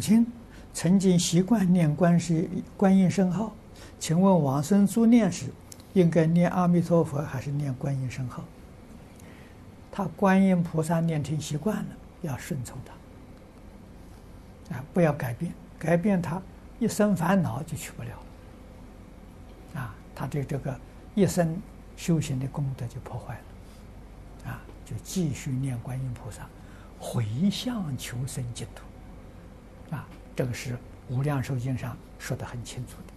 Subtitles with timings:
[0.00, 0.26] 亲
[0.72, 3.52] 曾经习惯念观世观音圣号，
[3.98, 5.46] 请问往生诸念时，
[5.92, 8.42] 应该念阿弥陀佛还是念观音圣号？
[9.92, 11.88] 他观音菩萨念成习惯了，
[12.22, 12.78] 要顺从
[14.70, 16.40] 他，啊，不要改变，改变他
[16.78, 18.10] 一生烦恼就去不了
[19.74, 20.78] 了，啊，他的这个
[21.16, 21.60] 一生
[21.96, 26.46] 修行的功德就破坏了，啊，就继续念观音菩萨，
[27.00, 28.84] 回向求生净土，
[30.40, 30.72] 这个是
[31.10, 33.12] 《无量寿经》上说得很清楚的。